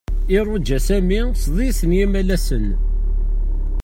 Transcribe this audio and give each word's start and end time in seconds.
Iruja 0.37 0.77
Sami 0.87 1.21
sḍis 1.43 1.79
n 1.89 1.91
yimalasen. 1.97 2.67